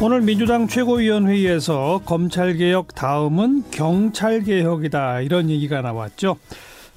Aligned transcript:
오늘 0.00 0.20
민주당 0.20 0.68
최고위원회의에서 0.68 2.02
검찰개혁 2.04 2.94
다음은 2.94 3.64
경찰개혁이다 3.72 5.22
이런 5.22 5.50
얘기가 5.50 5.82
나왔죠. 5.82 6.36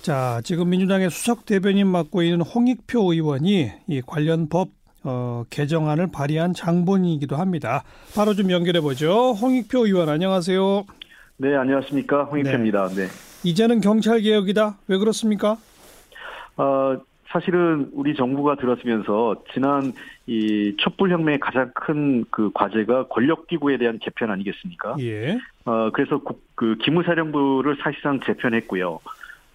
자, 0.02 0.40
지금 0.44 0.70
민주당의 0.70 1.10
수석 1.10 1.46
대변인 1.46 1.88
맡고 1.88 2.22
있는 2.22 2.42
홍익표 2.42 3.12
의원이 3.12 3.72
이 3.88 4.02
관련 4.06 4.50
법 4.50 4.70
어, 5.04 5.44
개정안을 5.50 6.12
발의한 6.12 6.54
장본이기도 6.54 7.36
합니다. 7.38 7.84
바로 8.16 8.36
좀 8.36 8.52
연결해 8.52 8.82
보죠. 8.82 9.32
홍익표 9.34 9.88
의원 9.88 10.08
안녕하세요. 10.10 10.86
네, 11.38 11.56
안녕하십니까. 11.56 12.26
홍익표입니다. 12.26 12.90
네. 12.90 13.08
네. 13.08 13.08
이제는 13.44 13.82
경찰 13.82 14.22
개혁이다. 14.22 14.78
왜 14.88 14.98
그렇습니까? 15.00 15.58
어, 16.56 16.98
사실은 17.32 17.90
우리 17.94 18.14
정부가 18.16 18.56
들어서면서 18.56 19.44
지난 19.54 19.94
이 20.28 20.76
촛불혁명의 20.78 21.40
가장 21.40 21.72
큰 21.74 22.26
그 22.30 22.52
과제가 22.54 23.08
권력기구에 23.08 23.78
대한 23.78 24.00
개편 24.00 24.32
아니겠습니까? 24.32 24.96
예. 25.00 25.38
어 25.66 25.90
그래서 25.92 26.20
국, 26.20 26.44
그 26.56 26.76
기무사령부를 26.78 27.78
사실상 27.82 28.20
재편했고요. 28.20 29.00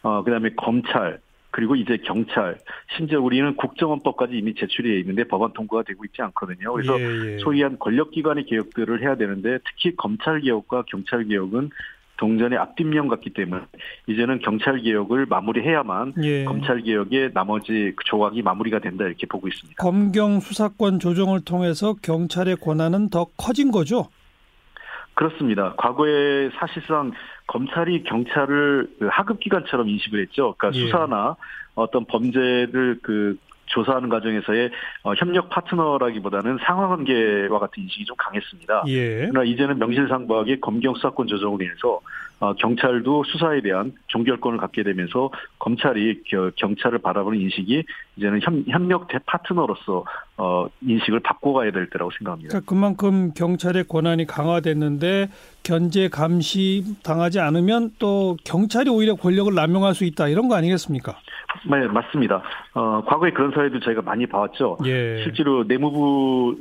어 0.03 0.23
그 0.25 0.31
다음에 0.31 0.51
검찰 0.57 1.19
그리고 1.51 1.75
이제 1.75 1.97
경찰 2.05 2.59
심지어 2.97 3.21
우리는 3.21 3.57
국정원법까지 3.57 4.37
이미 4.37 4.55
제출이 4.55 5.01
있는데 5.01 5.25
법안 5.25 5.53
통과가 5.55 5.85
되고 5.85 6.05
있지 6.05 6.21
않거든요. 6.23 6.73
그래서 6.73 7.01
예, 7.01 7.35
예. 7.35 7.39
소위 7.39 7.63
한 7.63 7.79
권력기관의 7.79 8.45
개혁들을 8.45 9.01
해야 9.03 9.17
되는데 9.17 9.59
특히 9.65 9.97
검찰 9.97 10.41
개혁과 10.41 10.85
경찰 10.87 11.25
개혁은 11.25 11.71
동전의 12.17 12.59
앞뒷면 12.59 13.09
같기 13.09 13.31
때문에 13.31 13.63
이제는 14.07 14.41
경찰 14.41 14.81
개혁을 14.81 15.27
마무리해야만 15.27 16.15
예. 16.23 16.45
검찰 16.45 16.83
개혁의 16.83 17.33
나머지 17.35 17.93
그 17.97 18.05
조각이 18.05 18.43
마무리가 18.43 18.79
된다 18.79 19.05
이렇게 19.05 19.27
보고 19.27 19.49
있습니다. 19.49 19.83
검경 19.83 20.41
수사권 20.41 20.99
조정을 20.99 21.45
통해서 21.45 21.95
경찰의 22.03 22.57
권한은 22.57 23.11
더 23.11 23.27
커진 23.37 23.71
거죠? 23.71 24.09
그렇습니다. 25.15 25.75
과거에 25.77 26.51
사실상 26.59 27.13
검찰이 27.47 28.03
경찰을 28.05 28.97
그 28.99 29.09
하급 29.11 29.41
기관처럼 29.41 29.89
인식을 29.89 30.21
했죠. 30.23 30.55
그러니까 30.59 30.79
예. 30.79 30.85
수사나 30.85 31.37
어떤 31.75 32.05
범죄를 32.07 32.99
그 33.03 33.39
조사하는 33.67 34.09
과정에서의 34.09 34.71
어, 35.03 35.15
협력 35.15 35.49
파트너라기보다는 35.51 36.59
상하관계와 36.65 37.59
같은 37.59 37.83
인식이 37.83 38.05
좀 38.05 38.17
강했습니다. 38.19 38.85
예. 38.89 39.27
그러나 39.29 39.45
이제는 39.45 39.79
명실상부하게 39.79 40.61
검경 40.61 40.95
수사권 40.95 41.27
조정으로 41.27 41.63
인해서 41.65 42.01
어, 42.39 42.53
경찰도 42.53 43.25
수사에 43.25 43.63
대한 43.63 43.95
종결권을 44.09 44.59
갖게 44.59 44.83
되면서 44.83 45.31
검찰이 45.59 46.23
경찰을 46.57 46.99
바라보는 46.99 47.41
인식이 47.41 47.83
이제는 48.17 48.41
협력 48.69 49.09
대 49.09 49.19
파트너로서 49.25 50.05
어, 50.37 50.67
인식을 50.83 51.21
바꿔가야 51.21 51.71
될 51.71 51.89
때라고 51.89 52.11
생각합니다. 52.19 52.51
그러니까 52.51 52.69
그만큼 52.69 53.33
경찰의 53.33 53.85
권한이 53.85 54.27
강화됐는데 54.27 55.31
견제 55.63 56.09
감시 56.09 56.85
당하지 57.03 57.41
않으면 57.41 57.93
또 57.99 58.37
경찰이 58.45 58.91
오히려 58.91 59.15
권력을 59.15 59.53
남용할 59.55 59.95
수 59.95 60.05
있다 60.05 60.29
이런 60.29 60.49
거 60.49 60.57
아니겠습니까? 60.57 61.17
네, 61.69 61.87
맞습니다. 61.89 62.43
어, 62.75 63.03
과거에 63.07 63.31
그런 63.31 63.51
사례도 63.53 63.81
저희가 63.81 64.03
많이 64.03 64.27
봐왔죠. 64.27 64.79
예. 64.87 65.23
실제로 65.25 65.65
내무부 65.65 66.57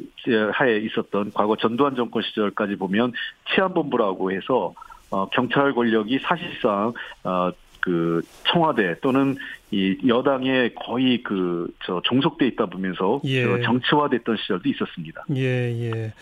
하에 0.54 0.78
있었던 0.80 1.32
과거 1.34 1.56
전두환 1.56 1.96
정권 1.96 2.24
시절까지 2.24 2.76
보면 2.78 3.14
치안본부라고 3.54 4.32
해서 4.32 4.74
어, 5.12 5.28
경찰 5.30 5.74
권력이 5.74 6.20
사실상 6.24 6.94
어, 7.24 7.52
그 7.82 8.22
청와대 8.46 8.96
또는 9.02 9.36
이 9.72 9.96
여당에 10.08 10.72
거의 10.76 11.22
그 11.22 11.68
저 11.86 12.02
종속돼 12.04 12.48
있다 12.48 12.66
보면서 12.66 13.22
예. 13.26 13.62
정치화됐던 13.62 14.38
시절도 14.38 14.70
있었습니다. 14.70 15.24
예 15.36 15.42
예. 15.42 16.14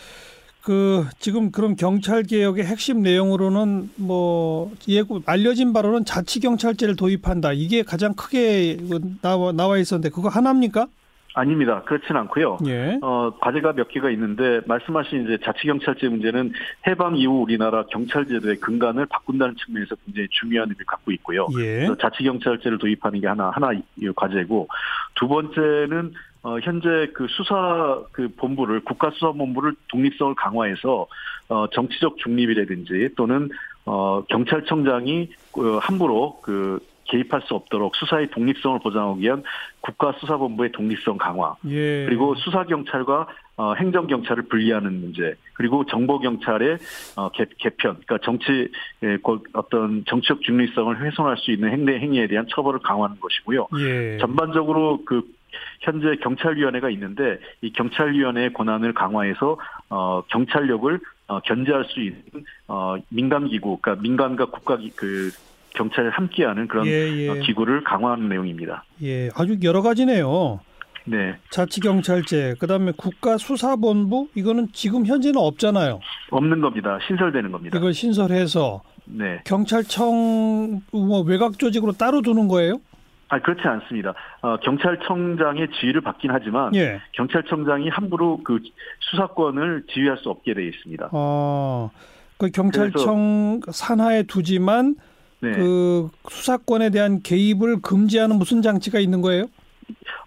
그 0.64 1.06
지금 1.20 1.52
그럼 1.52 1.76
경찰 1.76 2.24
개혁의 2.24 2.64
핵심 2.64 3.02
내용으로는 3.02 3.90
뭐 3.98 4.72
예고 4.88 5.20
알려진 5.26 5.74
바로는 5.74 6.06
자치 6.06 6.40
경찰제를 6.40 6.96
도입한다. 6.96 7.52
이게 7.52 7.84
가장 7.84 8.14
크게 8.16 8.78
나와 9.22 9.52
나와 9.52 9.78
있었는데 9.78 10.10
그거 10.10 10.30
하나입니까? 10.30 10.88
아닙니다. 11.36 11.82
그렇진 11.86 12.16
않고요. 12.16 12.60
예. 12.68 12.98
어, 13.02 13.34
과제가 13.42 13.74
몇 13.74 13.90
개가 13.90 14.10
있는데 14.12 14.62
말씀하신 14.66 15.26
이제 15.26 15.38
자치 15.44 15.68
경찰제 15.68 16.08
문제는 16.08 16.54
해방 16.88 17.18
이후 17.18 17.42
우리나라 17.42 17.84
경찰 17.88 18.26
제도의 18.26 18.58
근간을 18.58 19.08
바꾼다는 19.08 19.56
측면에서 19.66 19.96
굉장히 20.06 20.28
중요한 20.32 20.70
의미를 20.70 20.86
갖고 20.86 21.12
있고요. 21.12 21.48
예. 21.60 21.88
자치 22.00 22.24
경찰제를 22.24 22.78
도입하는 22.78 23.20
게 23.20 23.28
하나 23.28 23.50
하나 23.50 23.72
과제고 24.16 24.70
두 25.16 25.28
번째는 25.28 26.14
어, 26.44 26.60
현재 26.60 27.08
그 27.14 27.26
수사 27.30 28.02
그 28.12 28.28
본부를 28.36 28.82
국가수사본부를 28.82 29.74
독립성을 29.90 30.36
강화해서 30.36 31.08
어, 31.50 31.68
정치적 31.70 32.18
중립이라든지 32.18 33.10
또는 33.16 33.50
어, 33.86 34.24
경찰청장이 34.30 35.30
그 35.54 35.78
함부로 35.82 36.40
그 36.42 36.80
개입할 37.06 37.42
수 37.46 37.54
없도록 37.54 37.96
수사의 37.96 38.30
독립성을 38.32 38.80
보장하기 38.80 39.22
위한 39.22 39.44
국가수사본부의 39.82 40.72
독립성 40.72 41.18
강화 41.18 41.56
예. 41.68 42.06
그리고 42.06 42.36
수사경찰과 42.36 43.28
어, 43.56 43.74
행정경찰을 43.76 44.44
분리하는 44.44 45.00
문제 45.00 45.36
그리고 45.54 45.86
정보경찰의 45.86 46.78
어, 47.18 47.30
개, 47.30 47.46
개편 47.58 48.02
그러니까 48.06 48.18
정치 48.24 48.70
예, 49.04 49.18
어떤 49.54 50.04
정치적 50.08 50.42
중립성을 50.42 51.02
훼손할 51.02 51.38
수 51.38 51.52
있는 51.52 51.72
행내 51.72 52.00
행위에 52.00 52.28
대한 52.28 52.48
처벌을 52.50 52.80
강화하는 52.80 53.20
것이고요. 53.20 53.68
예. 53.80 54.18
전반적으로 54.20 55.02
그 55.06 55.24
현재 55.82 56.16
경찰위원회가 56.22 56.90
있는데 56.92 57.40
이 57.62 57.72
경찰위원회의 57.72 58.54
권한을 58.54 58.94
강화해서 58.94 59.58
어 59.90 60.22
경찰력을 60.30 61.00
어 61.28 61.40
견제할 61.42 61.86
수 61.86 62.02
있는 62.02 62.22
어 62.68 62.96
민간 63.10 63.48
기구 63.48 63.78
그러니까 63.82 64.02
민간과 64.02 64.46
국가 64.46 64.78
그 64.96 65.32
경찰을 65.76 66.12
함께하는 66.12 66.68
그런 66.68 66.86
예, 66.86 66.92
예. 66.92 67.30
어, 67.30 67.34
기구를 67.36 67.84
강화하는 67.84 68.30
내용입니다. 68.30 68.84
예, 69.04 69.30
아주 69.36 69.58
여러 69.64 69.82
가지네요. 69.82 70.60
네. 71.06 71.36
자치경찰제, 71.50 72.56
그다음에 72.60 72.94
국가수사본부 72.96 74.30
이거는 74.36 74.70
지금 74.72 75.06
현재는 75.06 75.38
없잖아요. 75.38 76.00
없는 76.30 76.62
겁니다. 76.62 76.98
신설되는 77.06 77.52
겁니다. 77.52 77.78
이걸 77.78 77.94
신설해서 77.94 78.82
네. 79.06 79.42
경찰청 79.46 80.82
뭐 80.92 81.22
외곽 81.22 81.60
조직으로 81.60 81.94
따로 81.94 82.22
두는 82.22 82.48
거예요? 82.48 82.80
아 83.34 83.40
그렇지 83.40 83.68
않습니다. 83.68 84.14
어, 84.42 84.58
경찰청장의 84.58 85.70
지휘를 85.80 86.02
받긴 86.02 86.30
하지만 86.32 86.74
예. 86.76 87.02
경찰청장이 87.14 87.90
함부로 87.90 88.40
그 88.44 88.60
수사권을 89.00 89.86
지휘할 89.92 90.18
수 90.20 90.30
없게 90.30 90.54
되어 90.54 90.66
있습니다. 90.66 91.10
어, 91.12 91.90
그 92.38 92.52
경찰청 92.52 93.62
산하에 93.72 94.24
두지만 94.24 94.96
네. 95.40 95.52
그 95.52 96.10
수사권에 96.30 96.92
대한 96.92 97.22
개입을 97.22 97.82
금지하는 97.82 98.38
무슨 98.38 98.62
장치가 98.62 99.00
있는 99.00 99.22
거예요? 99.22 99.46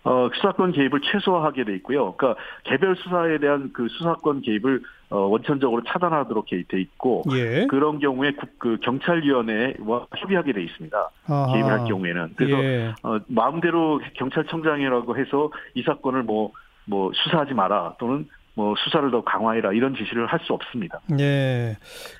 어, 0.04 0.28
수사권 0.34 0.72
개입을 0.72 1.00
최소화하게 1.00 1.64
돼 1.64 1.74
있고요. 1.76 2.14
그러니까 2.14 2.40
개별 2.64 2.96
수사에 2.96 3.38
대한 3.38 3.70
그 3.72 3.88
수사권 3.88 4.42
개입을 4.42 4.82
어, 5.10 5.18
원천적으로 5.18 5.82
차단하도록 5.84 6.46
돼 6.46 6.80
있고 6.80 7.22
예. 7.32 7.66
그런 7.68 7.98
경우에 7.98 8.32
국, 8.32 8.58
그 8.58 8.76
경찰위원회와 8.82 10.06
협의하게 10.16 10.52
돼 10.52 10.62
있습니다. 10.64 11.10
아하. 11.28 11.52
개입을 11.52 11.70
할 11.70 11.84
경우에는 11.86 12.34
그래서 12.36 12.64
예. 12.64 12.94
어, 13.02 13.18
마음대로 13.28 14.00
경찰청장이라고 14.14 15.16
해서 15.16 15.50
이 15.74 15.82
사건을 15.82 16.22
뭐뭐 16.22 16.52
뭐 16.86 17.10
수사하지 17.14 17.54
마라 17.54 17.94
또는 17.98 18.28
뭐 18.56 18.74
수사를 18.78 19.10
더 19.10 19.22
강화해라 19.22 19.72
이런 19.74 19.94
지시를 19.94 20.26
할 20.26 20.40
수 20.46 20.52
없습니다. 20.54 21.00
예. 21.18 21.76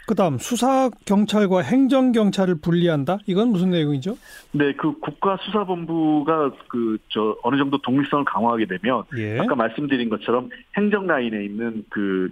그다음 0.06 0.38
수사 0.38 0.90
경찰과 1.06 1.60
행정 1.62 2.12
경찰을 2.12 2.60
분리한다. 2.60 3.18
이건 3.26 3.48
무슨 3.48 3.70
내용이죠? 3.70 4.16
네, 4.52 4.72
그 4.74 4.98
국가 5.00 5.36
수사본부가 5.42 6.50
그 6.68 6.98
저 7.08 7.36
어느 7.42 7.56
정도 7.56 7.78
독립성을 7.80 8.24
강화하게 8.24 8.66
되면 8.66 9.04
예. 9.16 9.38
아까 9.38 9.54
말씀드린 9.54 10.08
것처럼 10.10 10.50
행정 10.76 11.06
라인에 11.06 11.44
있는 11.44 11.84
그 11.88 12.28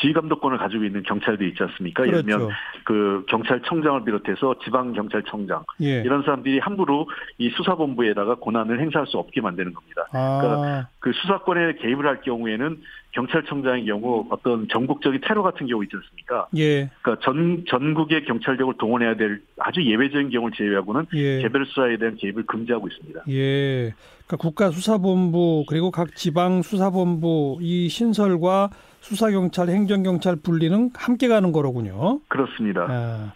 지휘 0.00 0.12
감독권을 0.14 0.58
가지고 0.58 0.84
있는 0.84 1.02
경찰도 1.02 1.44
있지 1.44 1.62
않습니까? 1.62 2.02
그렇죠. 2.02 2.18
예를 2.18 2.26
들면 2.30 2.50
그 2.84 3.24
경찰청장을 3.28 4.04
비롯해서 4.04 4.56
지방 4.64 4.92
경찰청장 4.94 5.64
예. 5.82 6.00
이런 6.00 6.22
사람들이 6.22 6.58
함부로 6.58 7.08
이 7.38 7.50
수사본부에다가 7.50 8.36
권한을 8.36 8.80
행사할 8.80 9.06
수 9.06 9.18
없게 9.18 9.40
만드는 9.40 9.72
겁니다. 9.72 10.06
아. 10.12 10.40
그러니까 10.40 10.88
그 11.02 11.10
수사권에 11.12 11.74
개입을 11.80 12.06
할 12.06 12.20
경우에는 12.22 12.80
경찰청장의 13.10 13.86
경우 13.86 14.24
어떤 14.30 14.68
전국적인 14.68 15.20
테러 15.26 15.42
같은 15.42 15.66
경우 15.66 15.82
있지 15.82 15.96
않습니까? 15.96 16.46
예. 16.56 16.90
그러니까 17.02 17.24
전 17.24 17.64
전국의 17.68 18.24
경찰력을 18.24 18.74
동원해야 18.78 19.16
될 19.16 19.42
아주 19.58 19.84
예외적인 19.84 20.30
경우를 20.30 20.56
제외하고는 20.56 21.06
예. 21.14 21.42
개별 21.42 21.66
수사에 21.66 21.96
대한 21.96 22.16
개입을 22.16 22.46
금지하고 22.46 22.86
있습니다. 22.86 23.24
예. 23.30 23.92
그러니까 24.26 24.36
국가수사본부 24.38 25.64
그리고 25.68 25.90
각 25.90 26.14
지방 26.14 26.62
수사본부 26.62 27.58
이 27.60 27.88
신설과 27.88 28.70
수사경찰, 29.00 29.70
행정경찰 29.70 30.36
분리는 30.36 30.90
함께 30.94 31.26
가는 31.26 31.50
거로군요. 31.50 32.20
그렇습니다. 32.28 32.86
아. 32.88 33.32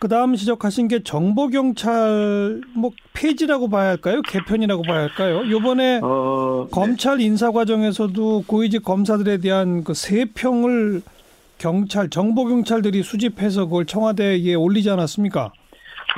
그다음 0.00 0.34
지적하신 0.34 0.88
게 0.88 1.02
정보 1.02 1.48
경찰 1.48 2.62
뭐 2.74 2.90
폐지라고 3.12 3.68
봐야 3.68 3.90
할까요? 3.90 4.22
개편이라고 4.22 4.82
봐야 4.82 5.00
할까요? 5.02 5.42
요번에 5.50 6.00
어, 6.02 6.64
네. 6.64 6.70
검찰 6.72 7.20
인사 7.20 7.52
과정에서도 7.52 8.44
고위직 8.46 8.82
검사들에 8.82 9.36
대한 9.38 9.84
그 9.84 9.92
세평을 9.92 11.02
경찰 11.58 12.08
정보 12.08 12.46
경찰들이 12.46 13.02
수집해서 13.02 13.66
그걸 13.66 13.84
청와대에 13.84 14.54
올리지 14.54 14.88
않았습니까? 14.88 15.52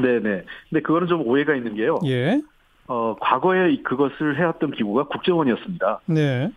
네, 0.00 0.20
네. 0.20 0.44
근데 0.70 0.81
그거는 0.81 1.08
좀 1.08 1.26
오해가 1.26 1.56
있는 1.56 1.75
게요. 1.75 1.99
예. 2.06 2.40
어, 2.87 3.17
과거에 3.20 3.76
그것을 3.82 4.38
해왔던 4.38 4.70
기구가 4.70 5.08
국정원이었습니다. 5.08 6.02
네. 6.06 6.52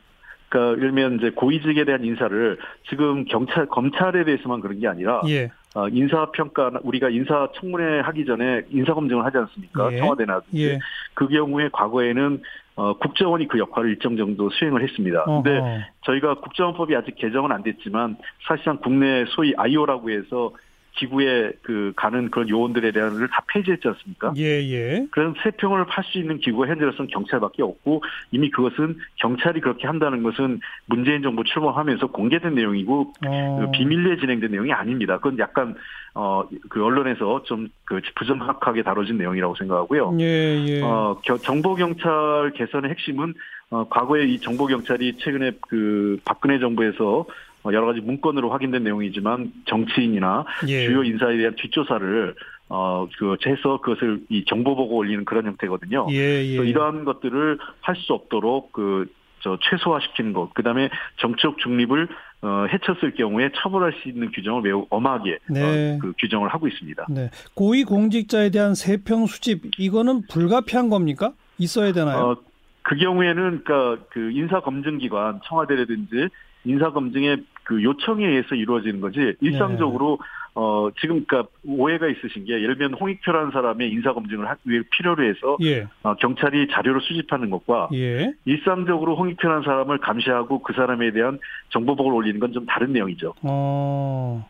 그러니까 0.50 0.78
예를 0.78 0.94
들면 0.94 1.16
이제 1.16 1.32
고위직에 1.32 1.86
대한 1.86 2.06
인사를 2.06 2.60
지금 2.88 3.26
경찰 3.26 3.66
검찰에 3.66 4.26
대해서만 4.26 4.62
그런 4.62 4.80
게 4.80 4.88
아니라 4.88 5.24
예. 5.28 5.50
어, 5.76 5.90
인사평가, 5.90 6.72
우리가 6.84 7.10
인사청문회 7.10 8.00
하기 8.00 8.26
전에 8.26 8.62
인사검증을 8.70 9.26
하지 9.26 9.38
않습니까? 9.38 9.92
예. 9.92 9.98
청와대나. 9.98 10.42
예. 10.56 10.80
그 11.14 11.28
경우에 11.28 11.70
과거에는 11.72 12.42
어, 12.78 12.98
국정원이 12.98 13.48
그 13.50 13.60
역할을 13.60 13.90
일정 13.90 14.16
정도 14.16 14.50
수행을 14.50 14.82
했습니다. 14.84 15.26
근데 15.26 15.58
어허. 15.58 15.80
저희가 16.06 16.36
국정원법이 16.36 16.96
아직 16.96 17.16
개정은 17.16 17.52
안 17.52 17.62
됐지만 17.62 18.18
사실상 18.48 18.78
국내 18.78 19.26
소위 19.28 19.54
아이오라고 19.58 20.12
해서 20.12 20.52
기구에 20.96 21.52
그 21.62 21.94
가는 21.96 22.30
그런 22.32 22.50
요원들에 22.50 22.92
대한 22.92 23.16
을 23.16 23.28
다 23.28 23.44
폐지했지 23.48 23.88
않습니까? 23.88 24.34
예, 24.38 24.62
예. 24.72 25.06
그런 25.12 25.34
세평을 25.44 25.86
할수 25.88 26.18
있는 26.18 26.40
기구가 26.40 26.68
현재로서는 26.68 27.10
경찰밖에 27.12 27.64
없고 27.64 28.04
이미 28.32 28.50
그것은 28.50 28.98
경찰이 29.18 29.62
그렇게 29.62 29.88
한다는 29.88 30.24
것은 30.24 30.60
문재인 30.86 31.22
정부 31.22 31.44
출범하면서 31.44 32.08
공개된 32.08 32.56
내용이고 32.56 33.14
어. 33.26 33.60
그 33.60 33.72
비밀리에 33.72 34.18
진행된 34.18 34.52
내용이 34.52 34.72
아닙니다. 34.74 35.18
그건 35.18 35.38
약간 35.40 35.76
어 36.14 36.44
그 36.70 36.84
언론에서 36.84 37.44
좀 37.44 37.68
그 37.86 38.02
부정확하게 38.16 38.82
다뤄진 38.84 39.18
내용이라고 39.18 39.56
생각하고요. 39.56 40.18
예, 40.20 40.66
예. 40.68 40.82
어 40.82 41.20
정보 41.44 41.76
경찰 41.76 42.52
개선의 42.56 42.90
핵심은 42.92 43.34
어 43.70 43.88
과거에 43.90 44.26
이 44.26 44.40
정보 44.40 44.66
경찰이 44.66 45.18
최근에 45.18 45.52
그 45.70 46.18
박근혜 46.26 46.58
정부에서 46.60 47.20
어, 47.20 47.26
여러 47.74 47.86
가지 47.86 48.02
문건으로 48.02 48.50
확인된 48.50 48.84
내용이지만 48.84 49.52
정치인이나 49.66 50.46
예. 50.68 50.86
주요 50.86 51.04
인사에 51.04 51.38
대한 51.38 51.56
뒷조사를 51.56 52.36
어그 52.68 53.38
해서 53.46 53.80
그것을 53.82 54.22
이 54.30 54.44
정보 54.46 54.76
보고 54.76 54.96
올리는 54.98 55.24
그런 55.26 55.46
형태거든요. 55.46 56.08
예, 56.10 56.16
예. 56.16 56.56
이러한 56.56 57.06
것들을 57.06 57.60
할 57.82 57.96
수 57.96 58.14
없도록 58.14 58.72
그 58.72 59.06
저 59.46 59.60
최소화시키는 59.62 60.34
것, 60.34 60.52
그 60.56 60.64
다음에 60.64 60.90
정치적 61.18 61.60
중립을 61.60 62.08
어, 62.42 62.66
해쳤을 62.66 63.14
경우에 63.14 63.52
처벌할 63.56 63.94
수 64.02 64.10
있는 64.10 64.32
규정을 64.32 64.64
매우 64.64 64.88
엄하게 64.90 65.38
네. 65.52 65.62
어, 65.62 66.00
그 66.02 66.14
규정을 66.20 66.50
하고 66.50 66.68
있습니다. 66.68 67.06
네. 67.10 67.30
고위 67.54 67.84
공직자에 67.84 68.50
대한 68.50 68.74
세평 68.74 69.28
수집 69.28 69.62
이거는 69.78 70.24
불가피한 70.32 70.90
겁니까? 70.90 71.34
있어야 71.60 71.94
되나요? 71.94 72.18
어, 72.18 72.38
그 72.82 72.96
경우에는 72.96 73.64
그러니까 73.64 74.04
그 74.10 74.32
인사 74.32 74.62
검증 74.62 74.98
기관 74.98 75.40
청와대라든지 75.46 76.30
인사 76.64 76.92
검증의 76.92 77.44
그 77.66 77.84
요청에 77.84 78.26
의해서 78.26 78.56
이루어지는 78.56 79.02
거지 79.02 79.36
일상적으로 79.42 80.20
어 80.58 80.88
지금 81.02 81.26
그러니까 81.26 81.52
오해가 81.68 82.08
있으신 82.08 82.46
게 82.46 82.54
예를 82.54 82.78
들면 82.78 82.94
홍익표라는 82.98 83.52
사람의 83.52 83.92
인사 83.92 84.14
검증을 84.14 84.48
위해 84.64 84.84
필요로 84.96 85.24
해서 85.28 85.58
예. 85.64 85.86
어, 86.04 86.16
경찰이 86.16 86.70
자료를 86.72 87.02
수집하는 87.02 87.50
것과 87.50 87.90
예. 87.94 88.32
일상적으로 88.46 89.18
홍익표라는 89.18 89.64
사람을 89.64 89.98
감시하고 89.98 90.60
그 90.62 90.72
사람에 90.74 91.12
대한 91.12 91.40
정보복을 91.72 92.14
올리는 92.14 92.40
건 92.40 92.46
좀 92.54 92.66
다른 92.66 92.94
내용이죠. 92.94 93.34
어. 93.42 94.48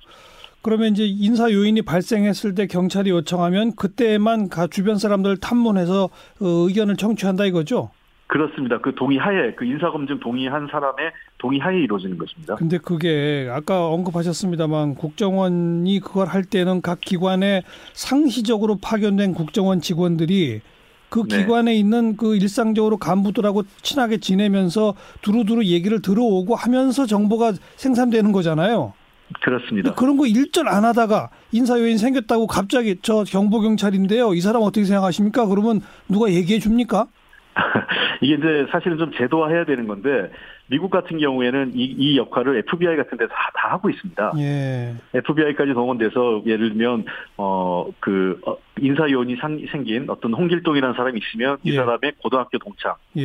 그러면 0.62 0.92
이제 0.92 1.06
인사 1.06 1.52
요인이 1.52 1.82
발생했을 1.84 2.56
때 2.56 2.68
경찰이 2.68 3.10
요청하면 3.10 3.76
그때만 3.76 4.50
가 4.50 4.68
주변 4.68 4.98
사람들 4.98 5.38
탐문해서 5.38 6.04
어, 6.06 6.10
의견을 6.40 6.98
청취한다 6.98 7.46
이거죠? 7.46 7.90
그렇습니다. 8.36 8.80
그 8.80 8.94
동의하에 8.94 9.54
그 9.54 9.64
인사 9.64 9.90
검증 9.90 10.20
동의한 10.20 10.68
사람의 10.70 11.14
동의하에 11.38 11.80
이루어지는 11.80 12.18
것입니다. 12.18 12.56
근데 12.56 12.78
그게 12.78 13.48
아까 13.50 13.88
언급하셨습니다만 13.88 14.96
국정원이 14.96 16.02
그걸 16.02 16.28
할 16.28 16.44
때는 16.44 16.82
각 16.82 17.00
기관에 17.00 17.64
상시적으로 17.94 18.78
파견된 18.82 19.36
국정원 19.36 19.80
직원들이 19.80 20.60
그 21.08 21.26
네. 21.30 21.38
기관에 21.38 21.76
있는 21.76 22.18
그 22.18 22.36
일상적으로 22.36 22.98
간부들하고 22.98 23.64
친하게 23.82 24.18
지내면서 24.18 24.96
두루두루 25.22 25.64
얘기를 25.64 26.02
들어오고 26.02 26.56
하면서 26.56 27.06
정보가 27.06 27.54
생산되는 27.78 28.34
거잖아요. 28.34 28.92
그렇습니다. 29.42 29.94
그런 29.94 30.18
거 30.18 30.28
일절 30.28 30.68
안 30.68 30.84
하다가 30.84 31.30
인사 31.54 31.80
요인 31.80 31.98
생겼다고 31.98 32.48
갑자기 32.48 32.98
저 33.02 33.24
경보 33.24 33.62
경찰인데요. 33.62 34.34
이 34.34 34.42
사람 34.42 34.62
어떻게 34.64 34.86
생각하십니까? 34.86 35.46
그러면 35.46 35.80
누가 36.10 36.30
얘기해 36.30 36.60
줍니까? 36.60 37.08
이게 38.22 38.36
이제 38.36 38.68
사실은 38.72 38.98
좀 38.98 39.12
제도화해야 39.12 39.66
되는 39.66 39.88
건데 39.88 40.32
미국 40.68 40.90
같은 40.90 41.20
경우에는 41.20 41.72
이, 41.76 41.84
이 41.84 42.18
역할을 42.18 42.58
FBI 42.60 42.98
같은 42.98 43.18
데서 43.18 43.30
다, 43.30 43.52
다 43.54 43.72
하고 43.74 43.90
있습니다. 43.90 44.34
예. 44.40 44.96
FBI까지 45.14 45.74
동원돼서 45.74 46.42
예를 46.46 46.70
들면 46.70 47.06
어그 47.38 48.40
어, 48.48 48.58
인사 48.80 49.10
요원이 49.10 49.36
상- 49.38 49.60
생긴 49.72 50.10
어떤 50.10 50.34
홍길동이라는 50.34 50.96
사람이 50.96 51.20
있으면 51.20 51.58
이 51.64 51.72
예. 51.72 51.76
사람의 51.76 52.14
고등학교 52.22 52.58
동창, 52.58 52.96
예. 53.18 53.22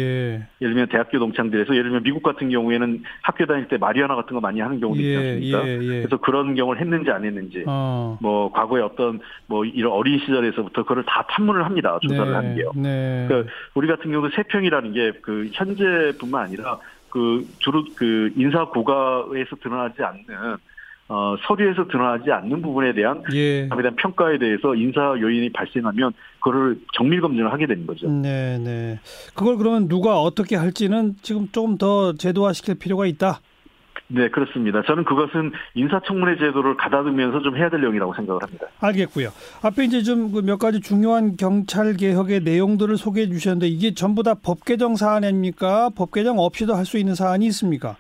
예를 0.61 0.75
들면 0.75 0.89
대학교 0.89 1.19
동창들에서 1.19 1.73
예를 1.73 1.85
들면 1.85 2.03
미국 2.03 2.23
같은 2.23 2.51
경우에는 2.51 3.03
학교 3.23 3.47
다닐 3.47 3.67
때 3.69 3.77
마리아나 3.79 4.15
같은 4.17 4.35
거 4.35 4.41
많이 4.41 4.61
하는 4.61 4.79
경우도 4.79 5.01
있지 5.01 5.11
예. 5.13 5.17
않습니까? 5.17 5.67
예. 5.67 5.73
예. 5.81 5.87
그래서 6.03 6.19
그런 6.19 6.55
경우를 6.55 6.81
했는지 6.81 7.11
안 7.11 7.25
했는지 7.25 7.65
어. 7.67 8.19
뭐 8.21 8.53
과거에 8.53 8.83
어떤 8.83 9.21
뭐 9.47 9.65
이런 9.65 9.93
어린 9.93 10.19
시절에서부터 10.21 10.83
그걸 10.85 11.05
다 11.05 11.25
탐문을 11.31 11.65
합니다. 11.65 11.99
조사를 12.07 12.35
하는 12.35 12.55
게요. 12.55 12.73
네. 12.77 13.25
그러니까 13.29 13.51
우리 13.75 13.89
같은 13.89 14.11
경우도 14.11 14.35
세평이라는 14.37 14.93
게 14.93 15.11
그 15.23 15.49
현재뿐만 15.53 16.45
아니라 16.45 16.79
그 17.11 17.47
주로 17.59 17.85
그 17.97 18.33
인사 18.37 18.65
고가에서 18.67 19.57
드러나지 19.63 20.03
않는 20.03 20.57
어 21.09 21.37
서류에서 21.43 21.89
드러나지 21.89 22.31
않는 22.31 22.63
부분에 22.63 22.93
대한 22.93 23.23
예. 23.35 23.69
대한 23.69 23.97
평가에 23.97 24.39
대해서 24.39 24.77
인사 24.77 25.01
요인이 25.21 25.51
발생하면 25.53 26.13
그거를 26.39 26.79
정밀 26.95 27.21
검증을 27.21 27.53
하게 27.53 27.67
되는 27.67 27.85
거죠. 27.85 28.09
네, 28.09 28.59
네. 28.59 29.01
그걸 29.35 29.57
그러면 29.57 29.89
누가 29.89 30.21
어떻게 30.21 30.55
할지는 30.55 31.17
지금 31.23 31.49
조금 31.51 31.77
더 31.79 32.13
제도화 32.13 32.53
시킬 32.53 32.77
필요가 32.77 33.07
있다. 33.07 33.41
네, 34.13 34.29
그렇습니다. 34.29 34.83
저는 34.87 35.05
그것은 35.05 35.53
인사청문회 35.75 36.37
제도를 36.39 36.77
가다듬으면서 36.77 37.43
좀 37.43 37.57
해야 37.57 37.71
될 37.71 37.81
내용이라고 37.81 38.13
생각을 38.15 38.43
합니다. 38.43 38.67
알겠고요. 38.81 39.29
앞에 39.63 39.85
이제 39.85 40.03
좀 40.03 40.33
몇 40.45 40.59
가지 40.59 40.81
중요한 40.81 41.37
경찰 41.37 41.95
개혁의 41.97 42.41
내용들을 42.41 42.97
소개해 42.97 43.29
주셨는데 43.29 43.69
이게 43.69 43.95
전부 43.95 44.23
다 44.25 44.35
법 44.35 44.65
개정 44.65 44.97
사안 44.97 45.23
아닙니까? 45.25 45.91
법 45.95 46.11
개정 46.13 46.39
없이도 46.39 46.75
할 46.75 46.85
수 46.85 46.99
있는 46.99 47.15
사안이 47.15 47.47
있습니까? 47.47 47.97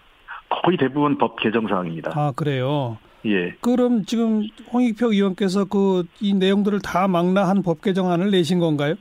거의 0.65 0.77
대부분 0.77 1.17
법 1.17 1.39
개정 1.41 1.69
사항입니다. 1.69 2.11
아, 2.15 2.33
그래요. 2.35 2.99
예. 3.27 3.55
그럼 3.61 4.05
지금 4.05 4.43
홍익표 4.73 5.13
의원께서 5.13 5.65
그 5.67 6.03
이 6.21 6.35
내용들을 6.35 6.81
다 6.81 7.07
망라한 7.07 7.63
법 7.63 7.83
개정안을 7.83 8.31
내신 8.33 8.59
건가요? 8.59 8.95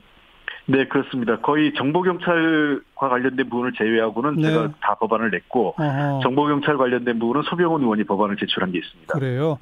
네, 0.70 0.86
그렇습니다. 0.86 1.38
거의 1.40 1.74
정보경찰과 1.74 3.08
관련된 3.08 3.48
부분을 3.48 3.72
제외하고는 3.76 4.36
네. 4.36 4.42
제가 4.42 4.72
다 4.80 4.94
법안을 4.94 5.30
냈고 5.30 5.74
어허, 5.78 6.20
정보경찰 6.22 6.76
관련된 6.76 7.18
부분은 7.18 7.42
소병원 7.42 7.82
의원이 7.82 8.04
법안을 8.04 8.36
제출한 8.36 8.70
게 8.72 8.78
있습니다. 8.78 9.18
그래요. 9.18 9.58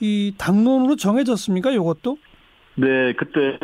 이 0.00 0.34
당론으로 0.38 0.96
정해졌습니까? 0.96 1.70
이것도? 1.70 2.18
네, 2.76 3.12
그때 3.12 3.58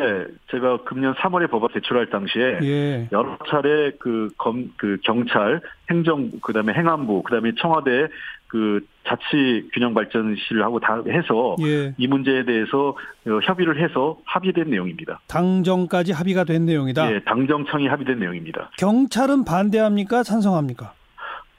제가 0.51 0.83
금년 0.83 1.13
3월에 1.15 1.49
법안 1.49 1.69
제출할 1.73 2.09
당시에 2.09 2.59
예. 2.63 3.09
여러 3.11 3.37
차례 3.49 3.91
그 3.99 4.29
검, 4.37 4.71
그 4.77 4.97
경찰, 5.03 5.61
행정, 5.89 6.31
그 6.41 6.53
다음에 6.53 6.73
행안부, 6.73 7.23
그 7.23 7.31
다음에 7.31 7.51
청와대 7.59 8.07
그 8.47 8.81
자치 9.07 9.69
균형 9.73 9.93
발전실을 9.93 10.63
하고 10.63 10.79
다 10.79 11.01
해서 11.07 11.55
예. 11.61 11.93
이 11.97 12.07
문제에 12.07 12.43
대해서 12.45 12.89
어, 12.89 13.39
협의를 13.43 13.81
해서 13.81 14.17
합의된 14.25 14.69
내용입니다. 14.69 15.19
당정까지 15.27 16.13
합의가 16.13 16.43
된 16.45 16.65
내용이다. 16.65 17.13
예, 17.13 17.19
당정청이 17.21 17.87
합의된 17.87 18.19
내용입니다. 18.19 18.71
경찰은 18.77 19.45
반대합니까? 19.45 20.23
찬성합니까? 20.23 20.93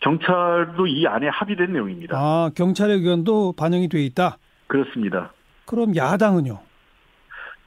경찰도 0.01 0.87
이 0.87 1.07
안에 1.07 1.29
합의된 1.29 1.73
내용입니다. 1.73 2.17
아, 2.19 2.51
경찰의 2.55 2.97
의견도 2.97 3.53
반영이 3.57 3.89
돼 3.89 4.03
있다. 4.05 4.37
그렇습니다. 4.67 5.33
그럼 5.65 5.95
야당은요? 5.97 6.59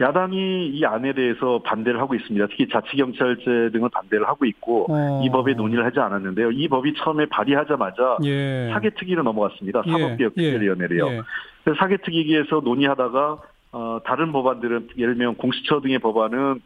야당이 0.02 0.70
이 0.74 0.86
안에 0.86 1.14
대해서 1.14 1.62
반대를 1.64 2.02
하고 2.02 2.16
있습니다. 2.16 2.48
특히 2.48 2.68
자치경찰제 2.68 3.70
등을 3.72 3.90
반대를 3.90 4.28
하고 4.28 4.46
있고 4.46 4.88
어. 4.90 5.22
이 5.24 5.30
법에 5.30 5.54
논의를 5.54 5.86
하지 5.86 6.00
않았는데요. 6.00 6.52
이 6.52 6.68
법이 6.68 6.96
처음에 6.98 7.28
발의하자마자 7.28 8.18
예. 8.26 8.70
사개특위로 8.74 9.24
넘어갔습니다. 9.24 9.84
예, 9.86 9.92
사법개혁특별위원회를요. 9.92 11.08
예. 11.08 11.22
그래서 11.64 11.80
사개특위에서 11.80 12.62
논의하다가 12.64 13.38
어, 13.72 14.00
다른 14.06 14.34
법안들은 14.34 14.90
예를 14.98 15.16
들면 15.16 15.36
공수처 15.36 15.80
등의 15.80 16.00
법안은 16.00 16.62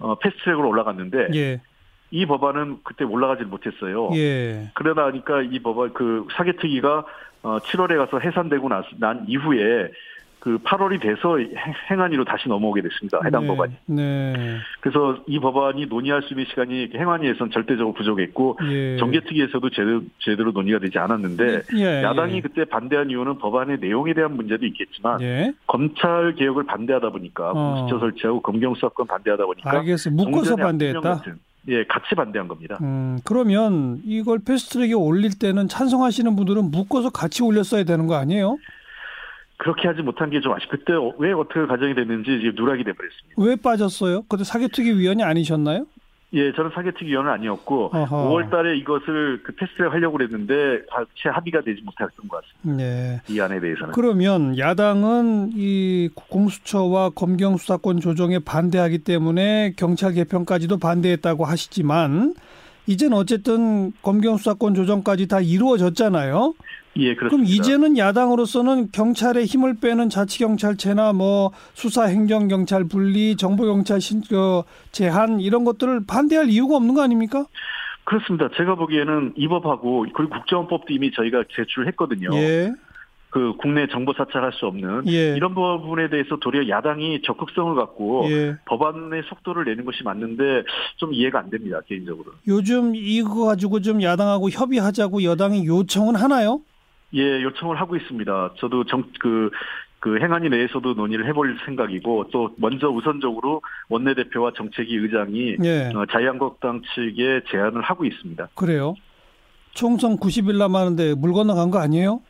어, 0.00 0.14
패스트트랙으로 0.16 0.68
올라갔는데 0.68 1.28
예. 1.34 1.60
이 2.10 2.26
법안은 2.26 2.80
그때 2.84 3.04
올라가질 3.04 3.46
못했어요. 3.46 4.10
예. 4.14 4.70
그러다 4.74 5.04
보니까 5.04 5.40
이 5.40 5.58
법안 5.60 5.94
그 5.94 6.26
사개특위가 6.36 7.04
어, 7.44 7.58
7월에 7.58 7.96
가서 7.96 8.18
해산되고 8.18 8.68
나, 8.68 8.82
난 8.98 9.24
이후에 9.26 9.90
그 10.44 10.58
8월이 10.58 11.00
돼서 11.00 11.38
행안위로 11.90 12.26
다시 12.26 12.50
넘어오게 12.50 12.82
됐습니다. 12.82 13.18
해당 13.24 13.42
네, 13.44 13.48
법안이. 13.48 13.72
네. 13.86 14.58
그래서 14.82 15.16
이 15.26 15.38
법안이 15.40 15.86
논의할 15.86 16.20
수 16.20 16.34
있는 16.34 16.44
시간이 16.50 16.90
행안위에서는 16.94 17.50
절대적으로 17.50 17.94
부족했고 17.94 18.58
예. 18.70 18.98
정개특위에서도 18.98 19.70
제대로, 19.70 20.02
제대로 20.18 20.52
논의가 20.52 20.80
되지 20.80 20.98
않았는데 20.98 21.62
예, 21.76 22.02
야당이 22.02 22.34
예. 22.36 22.40
그때 22.42 22.66
반대한 22.66 23.08
이유는 23.08 23.38
법안의 23.38 23.78
내용에 23.80 24.12
대한 24.12 24.36
문제도 24.36 24.66
있겠지만 24.66 25.22
예. 25.22 25.54
검찰 25.66 26.34
개혁을 26.34 26.64
반대하다 26.64 27.08
보니까 27.08 27.52
어. 27.52 27.76
공수처 27.76 27.98
설치하고 28.00 28.42
검경 28.42 28.74
수사권 28.74 29.06
반대하다 29.06 29.46
보니까 29.46 29.70
알겠어요. 29.70 30.14
묶어서 30.14 30.56
반대했다. 30.56 31.22
예, 31.68 31.84
같이 31.84 32.14
반대한 32.14 32.48
겁니다. 32.48 32.76
음, 32.82 33.18
그러면 33.24 34.02
이걸 34.04 34.40
패스트트랙에 34.44 34.92
올릴 34.92 35.38
때는 35.38 35.68
찬성하시는 35.68 36.36
분들은 36.36 36.70
묶어서 36.70 37.08
같이 37.08 37.42
올렸어야 37.42 37.84
되는 37.84 38.06
거 38.06 38.16
아니에요? 38.16 38.58
그렇게 39.56 39.88
하지 39.88 40.02
못한 40.02 40.30
게 40.30 40.40
좀 40.40 40.52
아쉽. 40.52 40.68
그때 40.68 40.92
왜 41.18 41.32
어떻게 41.32 41.64
가정이 41.66 41.94
됐는지 41.94 42.38
지금 42.40 42.52
누락이 42.56 42.84
돼버렸습니다. 42.84 43.34
왜 43.38 43.56
빠졌어요? 43.56 44.22
그때 44.28 44.44
사개특위 44.44 44.98
위원이 44.98 45.22
아니셨나요? 45.22 45.86
예, 46.32 46.52
저는 46.52 46.72
사개특위원은 46.74 47.30
아니었고 47.30 47.90
어허. 47.94 48.28
5월달에 48.30 48.76
이것을 48.78 49.40
그 49.44 49.54
테스트를 49.54 49.92
하려고 49.92 50.16
그랬는데 50.18 50.84
같이 50.90 51.28
합의가 51.32 51.60
되지 51.60 51.80
못했던 51.82 52.26
것 52.28 52.42
같습니다. 52.42 52.82
네. 52.82 53.20
이 53.28 53.38
안에 53.40 53.60
대해서는. 53.60 53.92
그러면 53.92 54.58
야당은 54.58 55.52
이 55.54 56.08
공수처와 56.14 57.10
검경 57.10 57.56
수사권 57.56 58.00
조정에 58.00 58.40
반대하기 58.40 59.04
때문에 59.04 59.74
경찰 59.76 60.12
개편까지도 60.14 60.78
반대했다고 60.78 61.44
하시지만 61.44 62.34
이젠 62.86 63.12
어쨌든 63.12 63.92
검경 64.02 64.36
수사권 64.36 64.74
조정까지 64.74 65.28
다 65.28 65.40
이루어졌잖아요. 65.40 66.54
예, 66.96 67.14
그렇습니다. 67.14 67.28
그럼 67.30 67.44
이제는 67.46 67.98
야당으로서는 67.98 68.90
경찰의 68.92 69.46
힘을 69.46 69.78
빼는 69.80 70.10
자치경찰제나 70.10 71.12
뭐 71.12 71.50
수사 71.72 72.04
행정 72.04 72.46
경찰 72.46 72.84
분리, 72.84 73.36
정보 73.36 73.64
경찰 73.64 74.00
신, 74.00 74.22
그 74.28 74.62
제한 74.92 75.40
이런 75.40 75.64
것들을 75.64 76.04
반대할 76.06 76.48
이유가 76.48 76.76
없는 76.76 76.94
거 76.94 77.02
아닙니까? 77.02 77.46
그렇습니다. 78.04 78.48
제가 78.56 78.74
보기에는 78.76 79.32
이 79.36 79.48
법하고 79.48 80.06
그리고 80.14 80.36
국정원법도 80.36 80.92
이미 80.92 81.10
저희가 81.12 81.44
제출했거든요. 81.56 82.28
예, 82.34 82.72
그 83.34 83.52
국내 83.58 83.88
정보 83.88 84.12
사찰할 84.12 84.52
수 84.52 84.64
없는 84.66 85.08
예. 85.08 85.34
이런 85.34 85.56
부분에 85.56 86.08
대해서 86.08 86.36
도리어 86.36 86.68
야당이 86.68 87.22
적극성을 87.22 87.74
갖고 87.74 88.30
예. 88.30 88.54
법안의 88.66 89.24
속도를 89.28 89.64
내는 89.64 89.84
것이 89.84 90.04
맞는데 90.04 90.62
좀 90.98 91.12
이해가 91.12 91.40
안 91.40 91.50
됩니다 91.50 91.80
개인적으로. 91.84 92.30
요즘 92.46 92.94
이거 92.94 93.46
가지고 93.46 93.80
좀 93.80 94.00
야당하고 94.00 94.50
협의하자고 94.50 95.24
여당이 95.24 95.66
요청은 95.66 96.14
하나요? 96.14 96.60
예, 97.14 97.42
요청을 97.42 97.80
하고 97.80 97.96
있습니다. 97.96 98.54
저도 98.60 98.84
정, 98.84 99.02
그, 99.18 99.50
그 99.98 100.20
행안위 100.20 100.48
내에서도 100.48 100.94
논의를 100.94 101.26
해볼 101.26 101.58
생각이고 101.64 102.28
또 102.30 102.54
먼저 102.56 102.88
우선적으로 102.88 103.62
원내대표와 103.88 104.52
정책위 104.56 104.94
의장이 104.94 105.56
예, 105.64 105.90
어, 105.92 106.06
자유한국당 106.08 106.82
측에 106.94 107.40
제안을 107.50 107.82
하고 107.82 108.04
있습니다. 108.04 108.50
그래요. 108.54 108.94
총선 109.72 110.18
90일 110.18 110.56
남았는데 110.56 111.14
물 111.16 111.32
건너간 111.32 111.72
거 111.72 111.80
아니에요? 111.80 112.20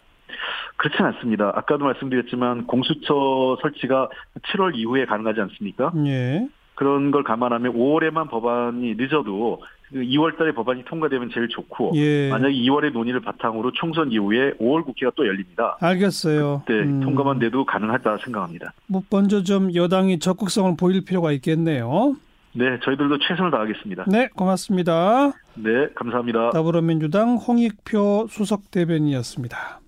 그렇진 0.85 1.07
않습니다. 1.07 1.51
아까도 1.55 1.87
말씀드렸지만 1.87 2.67
공수처 2.67 3.57
설치가 3.63 4.11
7월 4.53 4.77
이후에 4.77 5.07
가능하지 5.07 5.41
않습니까? 5.41 5.93
예. 6.07 6.47
그런 6.75 7.11
걸 7.11 7.25
감안하면 7.25 7.73
5월에만 7.73 8.29
법안이 8.29 8.97
늦어도 8.97 9.63
2월 9.95 10.37
달에 10.37 10.53
법안이 10.53 10.85
통과되면 10.85 11.31
제일 11.33 11.49
좋고 11.49 11.93
예. 11.95 12.29
만약에 12.29 12.53
2월의 12.53 12.93
논의를 12.93 13.21
바탕으로 13.21 13.73
총선 13.73 14.13
이후에 14.13 14.53
5월 14.61 14.85
국회가 14.85 15.11
또 15.17 15.27
열립니다. 15.27 15.79
알겠어요. 15.81 16.65
네, 16.67 16.75
음, 16.81 17.01
통과만 17.01 17.39
돼도 17.39 17.65
가능하다 17.65 18.19
생각합니다. 18.25 18.75
뭐 18.87 19.03
먼저 19.09 19.43
좀 19.43 19.75
여당이 19.75 20.19
적극성을 20.19 20.75
보일 20.79 21.05
필요가 21.05 21.33
있겠네요. 21.33 22.17
네, 22.53 22.79
저희들도 22.85 23.19
최선을 23.21 23.51
다하겠습니다. 23.53 24.05
네, 24.09 24.29
고맙습니다. 24.37 25.33
네, 25.55 25.89
감사합니다. 25.95 26.51
더불어민주당 26.51 27.37
홍익표 27.37 28.27
수석 28.29 28.71
대변인이었습니다. 28.71 29.84